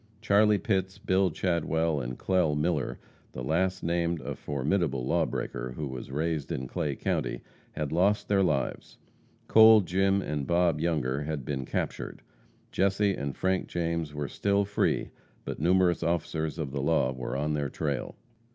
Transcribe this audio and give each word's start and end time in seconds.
Charlie 0.19 0.57
Pitts, 0.57 0.97
Bill 0.97 1.29
Chadwell 1.29 2.01
and 2.01 2.17
Clell 2.17 2.55
Miller 2.57 2.97
the 3.33 3.43
last 3.43 3.83
named 3.83 4.19
a 4.21 4.33
formidable 4.33 5.05
lawbreaker, 5.05 5.73
who 5.75 5.85
was 5.85 6.09
raised 6.09 6.51
in 6.51 6.67
Clay 6.67 6.95
county 6.95 7.41
had 7.73 7.91
lost 7.91 8.27
their 8.27 8.41
lives. 8.41 8.97
Cole, 9.47 9.81
Jim 9.81 10.19
and 10.19 10.47
Bob 10.47 10.79
Younger 10.81 11.21
had 11.25 11.45
been 11.45 11.65
captured. 11.65 12.23
Jesse 12.71 13.13
and 13.15 13.35
Frank 13.37 13.67
James 13.67 14.11
were 14.11 14.27
still 14.27 14.65
free, 14.65 15.11
but 15.45 15.59
numerous 15.59 16.01
officers 16.01 16.57
of 16.57 16.71
the 16.71 16.81
law 16.81 17.11
were 17.13 17.37
on 17.37 17.53
their 17.53 17.69
trail. 17.69 18.15